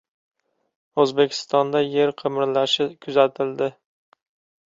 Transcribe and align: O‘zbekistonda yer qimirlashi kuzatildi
O‘zbekistonda 1.03 1.81
yer 1.89 2.13
qimirlashi 2.21 2.87
kuzatildi 3.05 3.67